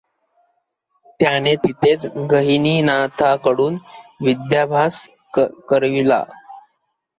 [1.19, 3.77] त्यानें तेथेंच गहिनीनाथाकडून
[4.21, 5.07] विद्याभ्यास
[5.69, 6.23] करविला.